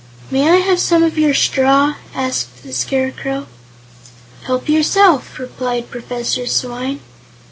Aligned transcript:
"May 0.31 0.49
I 0.49 0.55
have 0.55 0.79
some 0.79 1.03
of 1.03 1.19
your 1.19 1.35
straw?" 1.35 1.93
asked 2.15 2.63
the 2.63 2.73
Scarecrow. 2.73 3.45
"Help 4.45 4.67
yourself," 4.67 5.37
replied 5.37 5.91
Professor 5.91 6.47
Swyne. 6.47 7.01